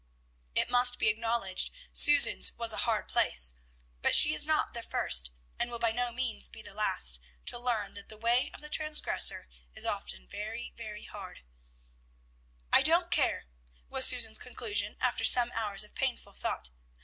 It 0.55 0.67
must 0.71 0.97
be 0.97 1.09
acknowledged, 1.09 1.69
Susan's 1.93 2.53
was 2.53 2.73
a 2.73 2.89
hard 2.89 3.07
place; 3.07 3.59
but 4.01 4.15
she 4.15 4.33
is 4.33 4.43
not 4.47 4.73
the 4.73 4.81
first, 4.81 5.29
and 5.59 5.69
will 5.69 5.77
by 5.77 5.91
no 5.91 6.11
means 6.11 6.49
be 6.49 6.63
the 6.63 6.73
last, 6.73 7.19
to 7.45 7.59
learn 7.59 7.93
that 7.93 8.09
the 8.09 8.17
way 8.17 8.49
of 8.55 8.61
the 8.61 8.69
transgressor 8.69 9.47
is 9.75 9.85
often 9.85 10.27
very, 10.27 10.73
very 10.75 11.03
hard. 11.05 11.43
"I 12.73 12.81
don't 12.81 13.11
care," 13.11 13.45
was 13.89 14.07
Susan's 14.07 14.39
conclusion, 14.39 14.97
after 14.99 15.23
some 15.23 15.51
hours 15.51 15.83
of 15.83 15.93
painful 15.93 16.33
thought. 16.33 16.71